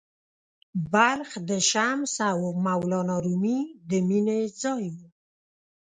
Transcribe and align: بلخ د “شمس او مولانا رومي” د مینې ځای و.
بلخ 0.91 1.29
د 1.49 1.51
“شمس 1.69 2.13
او 2.31 2.39
مولانا 2.65 3.15
رومي” 3.25 3.59
د 3.89 3.91
مینې 4.07 4.39
ځای 4.61 4.85
و. 4.95 4.97